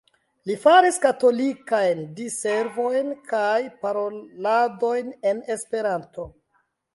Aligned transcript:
Li 0.51 0.53
faris 0.61 0.95
katolikajn 1.01 2.01
diservojn 2.19 3.11
kaj 3.33 3.59
paroladojn 3.85 5.13
en 5.35 5.45
Esperanto. 5.59 6.27